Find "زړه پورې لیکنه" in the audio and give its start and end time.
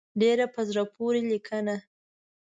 0.69-1.75